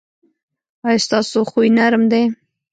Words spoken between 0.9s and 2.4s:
ستاسو خوی نرم دی؟